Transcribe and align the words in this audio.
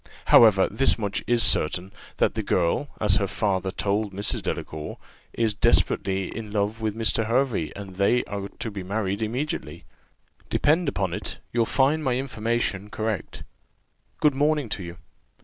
However, 0.33 0.67
this 0.67 0.97
much 0.97 1.23
is 1.27 1.43
certain, 1.43 1.91
that 2.17 2.33
the 2.33 2.41
girl, 2.41 2.87
as 2.99 3.17
her 3.17 3.27
father 3.27 3.69
told 3.69 4.13
Mrs. 4.13 4.41
Delacour, 4.41 4.97
is 5.31 5.53
desperately 5.53 6.35
in 6.35 6.49
love 6.49 6.81
with 6.81 6.95
Mr. 6.95 7.27
Hervey, 7.27 7.71
and 7.75 7.97
they 7.97 8.23
are 8.23 8.47
to 8.57 8.71
be 8.71 8.81
married 8.81 9.21
immediately. 9.21 9.83
Depend 10.49 10.89
upon 10.89 11.13
it, 11.13 11.37
you'll 11.53 11.67
find 11.67 12.03
my 12.03 12.15
information 12.17 12.89
correct. 12.89 13.43
Good 14.19 14.33
morning 14.33 14.69
to 14.69 14.81
you. 14.81 14.97